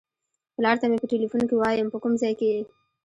[0.55, 2.61] پلار ته مې په ټیلیفون کې وایم په کوم ځای کې یې.